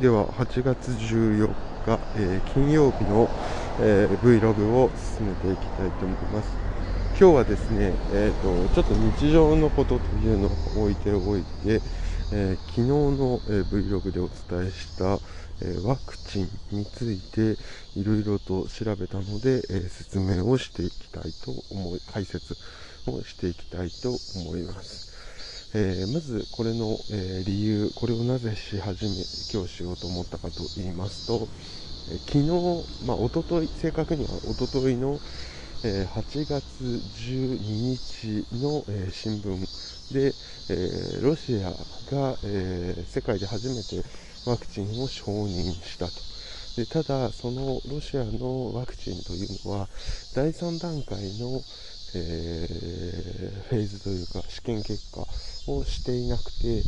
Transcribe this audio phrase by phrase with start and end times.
[0.00, 1.46] では8月14
[1.86, 3.30] 日、えー、金曜日の、
[3.80, 6.48] えー、Vlog を進めていきたいと思います。
[7.16, 11.80] 今日はですね、えーと、ちょっと日常のことというのを置いておいて、
[12.32, 15.20] えー、昨日の、え Vlog でお伝えした、
[15.62, 17.56] えワクチンについて
[17.94, 22.56] いろいろと調べたので、え説明をしていきたいと思い解説
[23.06, 25.13] をしていきたいと思います。
[25.76, 29.10] えー、まずこれの、えー、理由、これをなぜし始め、
[29.52, 31.48] 今日しようと思ったかと言いますと、
[32.12, 32.38] えー、昨
[33.02, 35.18] 日、まあ、おととい、正確にはおとといの、
[35.86, 40.32] え8月12日の、え新聞で、
[40.70, 41.70] えロシア
[42.14, 44.08] が、え世界で初めて
[44.46, 46.12] ワクチンを承認したと。
[46.76, 49.88] でただ、そのロシアのワクチンというのは、
[50.34, 51.62] 第3段階の、
[52.16, 55.20] えー、フェーズというか試験結果
[55.72, 56.82] をしていなくて、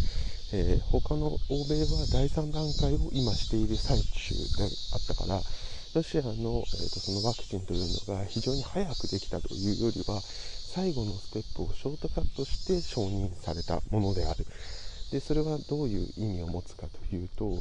[0.52, 5.41] えー、他の欧米は第3段階を今している最中であったから
[5.95, 14.45] ロシアの,、えーと、そのワクチンというのが非常に早くできたというよりは最後のステップをショートカットして承認されたものである。
[15.11, 17.59] でそれはどういう意味を持つかというと、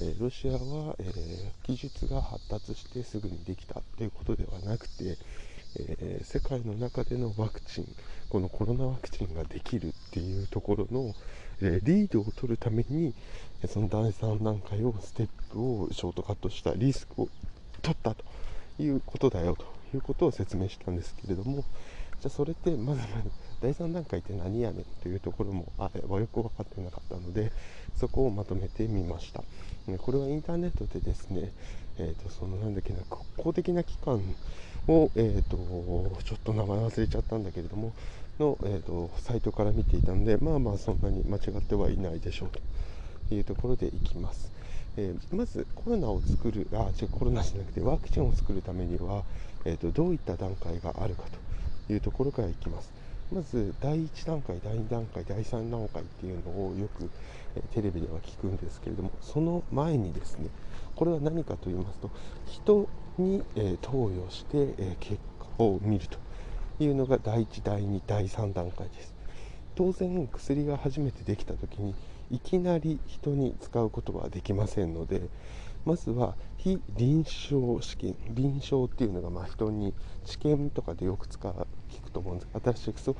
[0.00, 5.18] えー、ロシアは、え、技術が発達してすぐにできたということではなくて
[5.78, 7.86] えー、世界の中でのワクチン
[8.28, 11.14] このコロナワクチンができるっていうところの、
[11.60, 13.14] えー、リードを取るために
[13.68, 17.28] その第3段階をステップをショートカットしたリスクを
[17.82, 18.24] 取ったと
[18.78, 21.64] いうことだよということを説明したんですけれども
[22.24, 23.02] じゃそれってまず
[23.60, 27.52] 第3段階って何やねんというところもあれはよく分かってなかったので
[27.96, 29.44] そこをまとめてみました。
[29.98, 31.52] これはインターネットでですね、
[31.98, 34.22] えーと、そのなんだっけな国公的な機関
[34.88, 35.58] を、えーと、
[36.22, 37.92] ちょっと名前忘れちゃったんだけれども
[38.38, 42.60] の、えーと、サイトから見ていたのでまあまあそんなに間違ってはいないでしょうと。
[43.30, 44.52] いうところでいきます、
[44.96, 49.22] えー、まずコロナを作るあ違うコロナじゃなくてワクチンを作るためには、
[49.64, 51.43] えー、とどういった段階があるかと。
[51.90, 52.92] いうところからいきます。
[53.32, 57.10] まず第1段階、第2段階、第3段階っていうのをよく、
[57.72, 60.48] テレビでは聞くんですけれどもその前にですね
[60.96, 62.10] これは何かと言いますと
[62.46, 65.18] 人に、え投与して、え結
[65.58, 66.18] 果を見ると
[66.82, 69.14] いうのが第1、第2、第3段階です。
[69.76, 71.94] 当然薬が初めてできた時に
[72.30, 75.22] いきなり人に使うことはできませんので
[75.84, 79.92] まずは非臨床試験臨床っていうのがまあ人に
[80.24, 83.16] 治験とかでよく使う聞くと思うんです新しくそう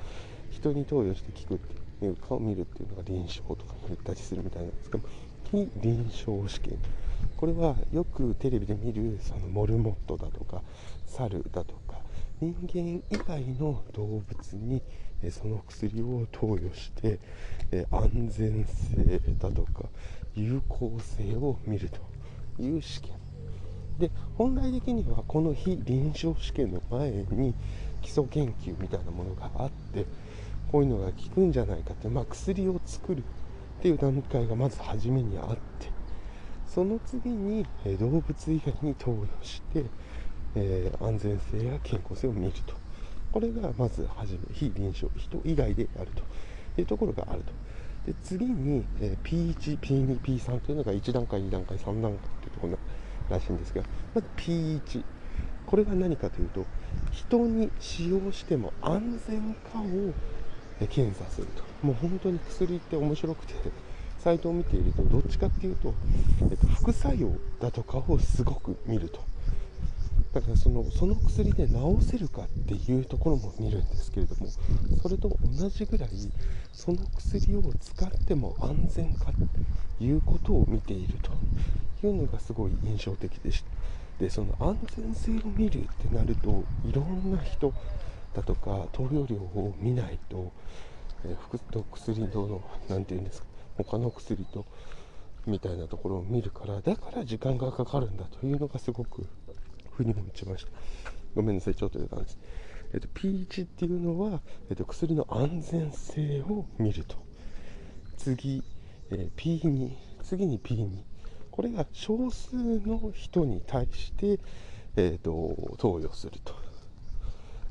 [0.51, 5.09] 人に投与して聞くっていうかを見るっていうのが臨床とか言ったりするみたいなんですけど
[5.51, 6.79] 非臨床試験
[7.37, 10.63] これはよくテレビで見るそのモルモットだとか
[11.07, 11.99] 猿だとか
[12.41, 14.83] 人間以外の動物に
[15.31, 17.19] その薬を投与して
[17.91, 19.89] 安全性だとか
[20.35, 22.14] 有効性を見ると
[22.59, 23.13] いう試験。
[23.99, 27.55] で本来的にはこの非臨床試験の前に
[28.03, 30.05] 基礎研究みたいなものがあって
[30.73, 33.23] こういうのが効くんじゃないかって、まあ、薬を作るっ
[33.81, 35.95] ていう段階がまず初めにあって
[36.67, 37.65] その次に、
[38.01, 39.85] 動物以外に投与して、
[40.57, 42.75] えー、安全性や健康性を見ると。
[43.31, 46.25] これがまず初め非臨床人以外でやると。
[46.77, 47.53] いうところがあると。
[48.07, 52.79] で次に、え、P1、P2、P3 というのが1段階、2段階、3段階というところ
[53.31, 53.83] らしいんですが
[54.15, 55.05] まず P1
[55.67, 56.65] これが何かというと
[57.13, 60.13] 人に使用しても安全かを
[60.87, 61.63] 検査すると。
[61.87, 63.55] もう本当に薬って面白くて
[64.19, 65.95] サイトを見ているとどっちかっていうと、
[66.51, 69.34] えっと、副作用だとかをすごく見ると。
[70.35, 74.49] だからそのその薬で治せるかっていうところも見るんですけれども
[75.01, 76.09] それと同じぐらい
[76.73, 79.27] その薬を使っても安全か
[79.99, 81.31] ということを見ていると
[82.05, 83.71] いうのがすごい印象的でした
[84.19, 87.73] でその安全性を見るってなるといろんな人
[88.35, 90.53] だとか投与量を見ないと、
[91.25, 94.67] えー、と薬との何て言うんですか他の薬と
[95.47, 99.27] みたいなところを見るからだから時間がかかるんだというのがすごく
[99.97, 100.71] 腑に落ちました。
[101.35, 102.39] ごめんなさいちょっと出たんです、
[102.93, 107.17] えーと、P1 っていうのは、えーと、薬の安全性を見ると。
[108.17, 108.63] 次、
[109.11, 109.91] えー、P2
[110.23, 110.89] 次に P2
[111.51, 114.39] これが少数の人に対して、
[114.97, 116.55] えーと、投与すると。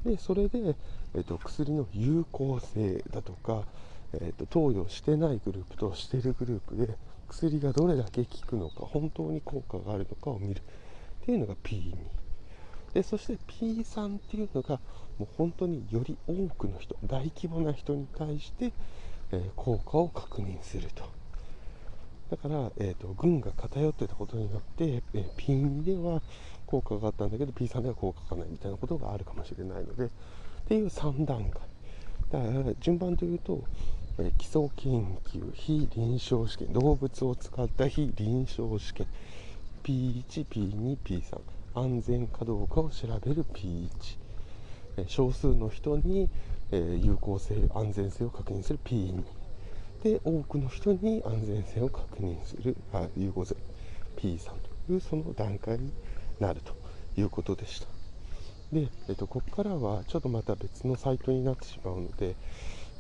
[0.06, 0.76] でそれで、
[1.16, 3.64] えーと、薬の有効性だとか、
[4.14, 6.96] えーと、投与してないグループとしてるグループで
[7.30, 10.62] 薬がどれだけ効くのか本当に効果があるのかを見る。
[11.24, 11.96] っていうのが P2
[12.94, 14.80] でそして P3 っていうのが
[15.18, 18.74] もう本当により多くの人大規模な人に対して、
[19.32, 21.04] えー、効果を確認すると。
[22.30, 26.22] だから、えーと、軍が偏ってたことによって、えー、P2 では
[26.66, 30.10] 効果があったんだけど P3 では効果がないみたいなことがあるかもしれないのでっ
[30.68, 31.62] ていう3段階。
[32.32, 33.64] だから順番というと、
[34.20, 39.08] えー、基礎研究非臨床試験動物を使った非臨床試験。
[39.84, 41.42] P1、P2、P3
[41.76, 46.30] 安全かどうかを調べる P1、少数の人に、
[46.72, 49.24] 有効性安全性を確認する P2
[50.04, 53.56] で多くの人に安全性を確認するあ有効性
[54.18, 54.50] P3
[54.88, 55.92] というその段階に
[56.40, 56.76] なると
[57.16, 57.88] いうことでした。
[58.72, 62.36] で、えっと、ここからはちょっとまた別のサイトになってしまうので、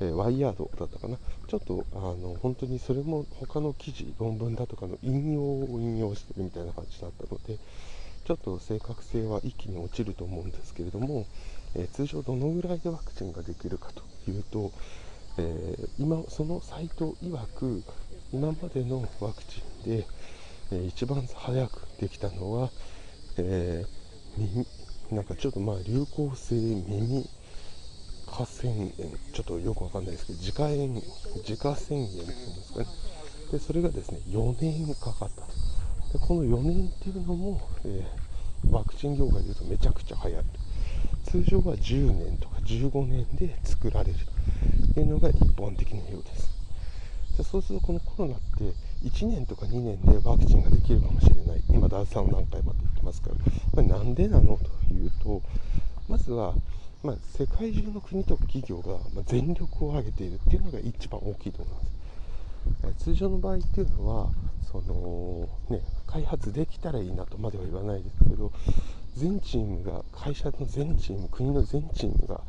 [0.09, 1.17] え、ワイヤードだったかな。
[1.47, 7.59] ちょっとあの本当にそれも他の記事論文だとかの引用を引用してるみたいな感じだったので
[8.25, 11.25] ちょっと正確性は一気に落ちると思うんですけれども、
[11.75, 14.71] え、通常どのぐらいでワクチンができるかというと、
[15.37, 17.83] えー、今そのサイト曰く
[18.31, 20.07] 今までのワクチンで、
[20.71, 22.69] えー、一番早くできたのは、
[23.37, 27.27] えー、なんかちょっとまあ流行性耳
[28.33, 28.91] 下腺炎
[29.31, 31.01] ちょっとよくわかんないですけど自家炎
[31.47, 32.85] 自家腺炎っていうんですかね。
[33.51, 35.47] でそれがですね4年かかったと。
[36.17, 40.43] でこの4年っていうのも、えー、ワクチン業界でいうとめちゃくちゃ早い
[41.25, 44.17] 通常は10年とか15年で作られる。
[44.95, 46.49] というのが一般的なようです。
[47.35, 48.73] じゃそうするとこのコロナって
[49.07, 51.61] 1年とか2年でワクチンができるかもしれない。
[51.69, 53.35] 今第3段階まで行ってますから。
[53.75, 55.41] これなんでなのというと
[56.07, 56.55] まずは、
[57.03, 61.93] まあ、世界中の国とか企業が全力を挙げているっていうのが一番大きいと思います。
[62.85, 64.29] え通常の場合っていうのは
[64.71, 68.53] その、ね、開発できたらいいなとまでは言わないですけど
[69.15, 72.41] 全チームが会社の全チーム国の全チームが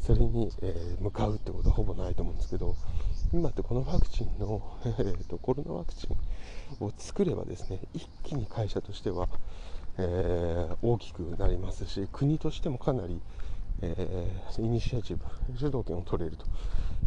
[0.00, 2.74] それに、え、向かうってことはほぼないと思うんですけど
[3.32, 6.08] 今ってこのワクチンの、 えーと、コロナワクチ
[6.80, 9.28] ンを作ればですね一気に会社としては、
[9.98, 13.20] え、大きくなりますし国としてもかなり、
[13.80, 15.24] えー、イニシアチブ
[15.56, 16.46] 主導権を取れると。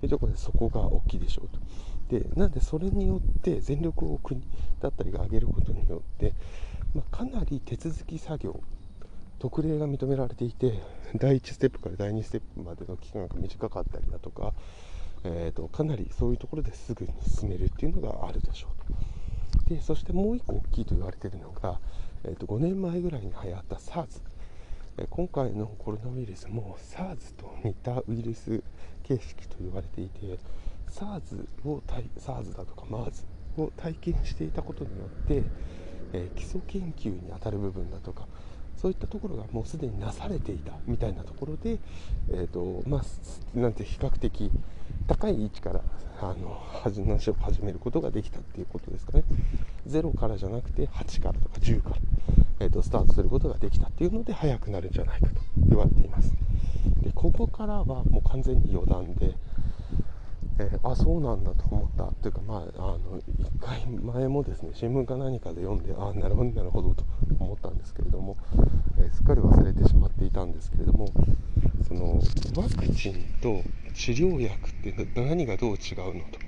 [0.04, 2.20] いうところでそこが大きいでしょうと。
[2.20, 4.42] でなんでそれによって全力を国
[4.80, 6.34] だったりが上げることによって、
[6.94, 8.62] まあ、かなり手続き作業
[9.40, 10.80] 特例が認められていて
[11.16, 14.54] 第1ステップから第2ステップまでの期間が短かったりだとか、
[15.24, 19.74] えーと、かなりそういうところですぐに進めるっていうのがあるでしょうと。
[19.74, 21.80] でそしてもう1個大きいと言われているのが、
[22.24, 24.22] えーと、5年前ぐらいに流行った SARS
[25.10, 28.64] 今回のコロナウイルスも SARS と似たウイルス
[29.04, 30.40] 形式と言われていて
[30.90, 31.84] SARS を
[32.18, 33.26] SARS だとか MERS
[33.58, 35.44] を体験していたことによって、
[36.14, 38.26] え、基礎研究にあたる部分だとか
[38.78, 41.78] そういったところがもうすでになされていたみたいなところで、
[42.32, 44.50] えーとまあ、なんて比較的
[45.08, 45.82] 高い位置から
[46.22, 49.24] あの話を始めることができたっていうことですかね。
[49.88, 51.96] 0からじゃなくて8からとか10から、
[52.62, 56.34] えーとスタートすることができたっていうので速くなるんじゃないかと言われています。
[57.02, 59.36] でここからはもう完全に余談で
[60.58, 62.06] えー、あそうなんだと思った。
[62.22, 67.04] というか、まあ、あの1回前もですね新聞か何かで読んであなるほどなるほどと
[67.40, 68.38] 思ったんですけれども、
[68.98, 71.08] えー、すっかり忘れてしまっていたんですけれども
[71.88, 72.22] その
[72.56, 73.62] ワクチンと
[73.94, 76.40] 治療薬っていうの何がどう違うのと,、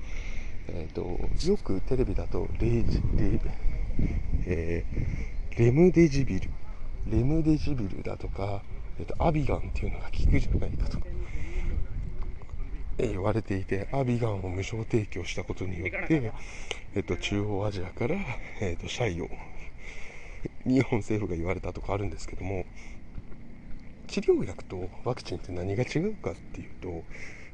[0.70, 3.40] えーと、よくテレビだとレジレ,、
[4.46, 6.50] えー、レムデジビル。
[7.08, 8.62] レムデジビルだとか、
[9.00, 11.00] えーとアビガンっていうのが効くじゃないかと。
[11.00, 11.06] か。
[12.98, 16.34] 言われていて、アビガンを無償提供したことによって、
[16.96, 18.16] えっと、中央アジアから、
[18.60, 19.30] えっと、シャイを
[20.66, 22.66] 日本政府が言われたとかあるんですけども
[24.08, 27.04] 治療薬とワクチンって何が違うかっていうと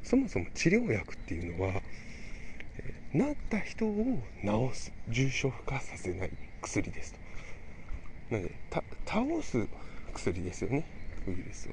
[0.02, 1.82] そもそも治療薬っていうのは、
[3.14, 7.18] なった人を治す重症化させない薬ですと。
[8.34, 8.54] なので
[9.06, 9.66] 倒す
[10.12, 10.86] 薬ですよね
[11.26, 11.72] ウイルスを。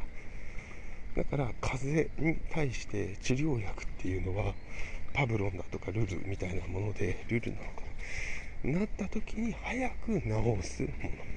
[1.16, 4.54] だから風邪に対して治療薬っていうのは
[5.14, 7.82] パブロンだとかルルみたいなものでルルなのか
[8.64, 8.80] な。
[8.80, 10.28] なった時に早く治
[10.68, 11.32] すもの。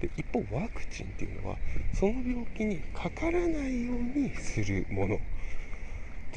[0.00, 1.56] で一方ワクチンっていうのは
[1.92, 5.20] その病気にかからないようにするもの。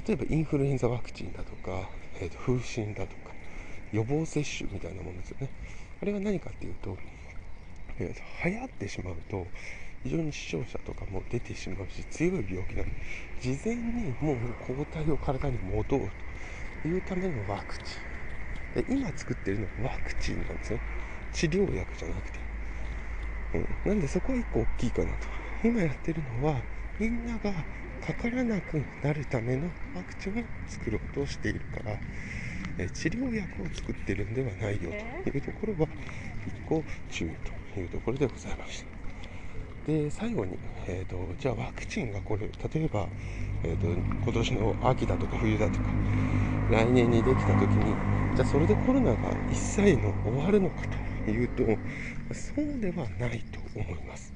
[0.07, 3.31] 例えばインフルエンザワクチンだとか、えー、と風疹だとか
[3.91, 5.50] 予防接種みたいなものですよね。
[6.01, 6.98] あれは何かっていうと、
[8.00, 9.48] えー、流行ってしまうと
[10.04, 12.92] 非常に死傷者とかも出てしまうし強い病気なので
[13.42, 16.10] 事前にもう抗体を体に持とう
[16.82, 17.84] というためのワクチ
[18.75, 18.84] ン。
[18.84, 20.80] で今作ってるのはワクチンなんですよ。
[21.34, 22.39] 治療薬じゃなくて、
[23.54, 25.27] うん、なんでそこは1個大きいかなと
[25.63, 26.62] 今やってるのは
[27.00, 27.66] みんなが
[28.00, 32.00] かからなくなるためのワクチンを作ろうとしているから
[32.77, 34.92] え治療薬を作ってるんではないよ
[35.24, 35.88] というところは
[36.46, 37.38] 一個注意
[37.74, 38.97] というところでございました。
[39.88, 43.08] で最後に、えーと、じゃあワクチンがこれ例えば、
[43.63, 45.86] えーと、今年の秋だとか冬だとか
[46.70, 47.96] 来年にできた時に
[48.36, 49.17] じゃあそれでコロナが
[49.50, 50.82] 一切の終わるのか
[51.25, 51.63] というと
[52.34, 54.34] そうではないと思います、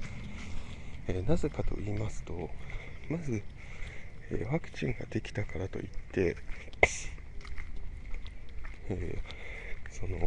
[1.10, 2.50] えー、なぜかと言いますと
[3.10, 3.44] まず、
[4.32, 6.38] えー、ワクチンができたからといって、
[8.88, 10.18] えー、その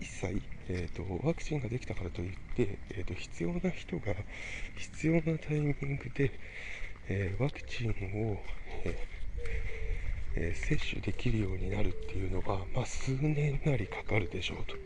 [0.00, 4.14] 一切えーと、ワクチンができたからといって、えーと、必要な人が
[4.76, 6.30] 必要なタイミングで、
[7.08, 8.38] えー、ワクチンを、
[10.36, 14.76] えー、接種できるようになるっていうのが、まあ、数年なりかかるでしょうと。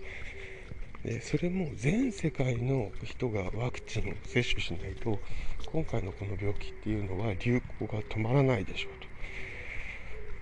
[1.05, 5.19] でそれも全世界の人がワクチンを接種しないと
[5.67, 9.12] 今回のこの病気っていうのは流行が止まらないでしょうと。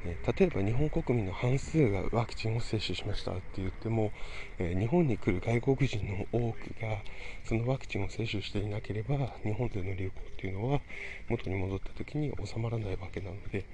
[0.05, 4.13] え例えば日本国民の半数がワクチンを接種しましたって言っても、
[4.59, 7.03] え日本に来る外国人の多くが
[7.45, 10.81] そのワクチンを接種していなければ日本での流行っていうのは
[11.29, 13.67] 元に戻った時に収まらないわけなので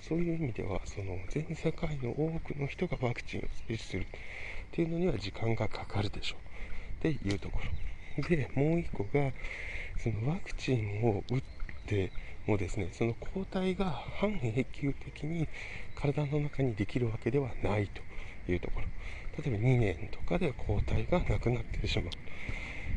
[0.00, 4.06] そういう意味ではその全世界の多くの人がワクチンを接種するっ
[4.70, 6.48] ていうのには時間がかかるでしょう。
[6.98, 7.60] っていうとこ
[8.16, 8.24] ろ。
[8.28, 9.32] でもう一個が
[9.96, 11.42] そのワクチンを打っ
[12.46, 15.48] もですねその抗体が半永久的に
[15.94, 18.02] 体の中にできるわけではないと
[18.50, 18.86] いうところ。
[19.42, 22.10] 例えば2年とかで抗体がなくなってしまう。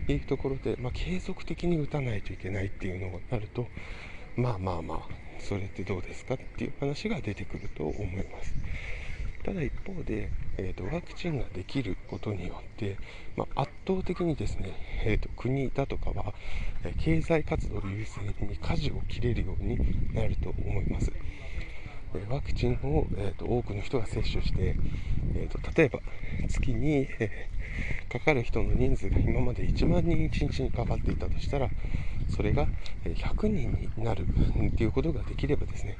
[0.07, 3.67] というところで、まあ、継続的に打たないといけないっていうのになると
[4.35, 4.99] まあまあまあ
[5.39, 8.53] それってどうですかっていう話が出てくると思います。
[9.43, 12.97] ただ一方で、えーと、ワクチンができることによって、
[13.35, 16.33] まあ、圧倒的にですね、えーと、国だとかは、
[16.83, 19.79] え経済活動優先に舵を切れるように
[20.13, 21.11] なると思います。
[22.29, 24.75] ワクチンを、えーと、多くの人が接種して、
[25.35, 25.99] えーと、例えば
[26.49, 31.69] 月に、えー、かかる人の人数が今まで1万人1日にかかっていたとしたら
[32.29, 32.67] それが
[33.03, 34.25] 100人になる
[34.77, 35.97] ということができればですね、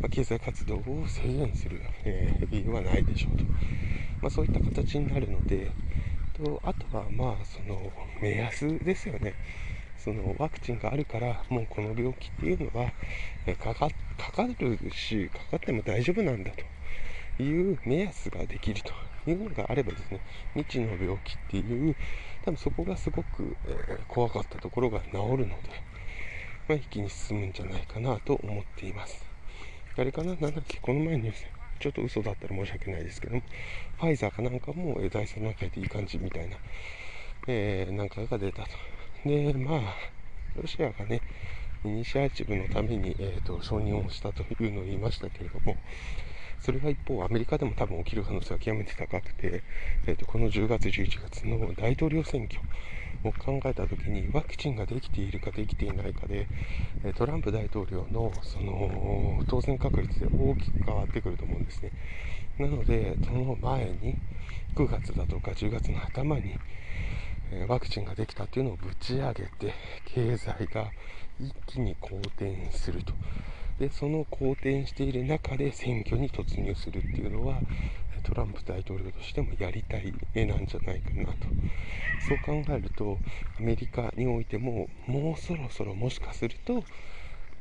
[0.00, 3.44] まあ、経済活動を制限する、えー、理由はないでしょうと、
[4.22, 5.70] まあ、そういった形になるので
[6.34, 7.80] とあとはまあその
[8.20, 9.34] 目安ですよね。
[10.04, 12.92] そのワクチンがあるからもうこの病気っていうのは、
[13.56, 16.50] かかかかるしかかっても大丈夫なんだ
[17.36, 20.20] という目安ができるというのがあればですね
[20.54, 21.96] 未知の病気っていう
[22.44, 25.46] 多分そこがすごく、え、怖かったところが治るので、
[26.68, 29.24] まあ、一気に進むんじゃないかなと思っています。
[29.96, 30.34] あれかな？
[30.34, 30.78] なんだっけ？
[30.82, 31.32] この前に
[31.80, 33.42] ちょっと嘘だったら申し訳ないですけども
[33.98, 36.56] ファイザーかなんかも、え第3段階でいい感じみたいな、
[37.48, 38.68] えー、なんかが出たと。
[39.24, 39.80] で、まあ、
[40.56, 41.22] ロシアがね、
[41.84, 45.78] イニシアチブのために、えーと、承認をしたというのを言いましたけれども、
[46.60, 49.64] それが一方、アメリカでも多分起きる可能性は極めて高くて、
[50.06, 52.60] えーと、この10月、11月の大統領選挙
[53.24, 56.48] を考えたときに、ワクチンができているかできていないかで、
[57.16, 61.92] トランプ大統領のその当選確率で大きく変わってくると思うんですね。
[62.58, 64.16] なので、その前に、
[64.74, 66.60] 9月だとか10月の頭に、
[67.68, 69.74] ワクチンができたっていうのをぶち上げて
[70.06, 70.90] 経済が
[71.40, 73.12] 一気に好転すると
[73.78, 77.60] でその好転している中で選挙に突入するっていうのは
[78.22, 81.32] トランプ大統領としてもやりたい絵なんじゃないかなと
[82.28, 83.18] そう考えると
[83.58, 86.82] アメリカにおいてももうそろそろもしかすると、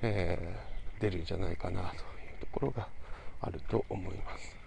[0.02, 1.92] えー、出るんじゃないかなという
[2.40, 2.88] ところが
[3.42, 4.63] あると思います。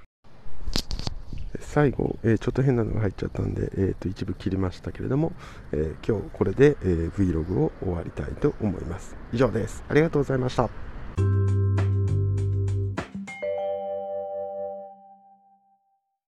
[1.67, 5.33] 最後、えー、ちょっと変なのが入っちゃったんで、えー、と一部切りましたけれども、
[5.73, 9.17] えー、今日これで、え Vlog を終わりたいと思います。
[9.33, 9.85] 以上です。
[9.89, 11.56] ありがとうございました。